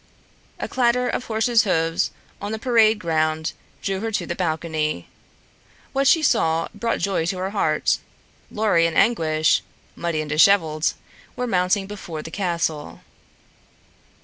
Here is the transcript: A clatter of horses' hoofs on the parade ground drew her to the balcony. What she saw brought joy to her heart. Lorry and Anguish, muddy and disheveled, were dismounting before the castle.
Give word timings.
A 0.57 0.67
clatter 0.67 1.07
of 1.07 1.25
horses' 1.25 1.63
hoofs 1.63 2.09
on 2.41 2.51
the 2.51 2.57
parade 2.57 2.97
ground 2.97 3.53
drew 3.83 3.99
her 3.99 4.09
to 4.13 4.25
the 4.25 4.33
balcony. 4.33 5.07
What 5.93 6.07
she 6.07 6.23
saw 6.23 6.69
brought 6.73 6.97
joy 6.97 7.27
to 7.27 7.37
her 7.37 7.51
heart. 7.51 7.99
Lorry 8.49 8.87
and 8.87 8.97
Anguish, 8.97 9.61
muddy 9.95 10.21
and 10.21 10.29
disheveled, 10.31 10.95
were 11.35 11.45
dismounting 11.45 11.85
before 11.85 12.23
the 12.23 12.31
castle. 12.31 13.01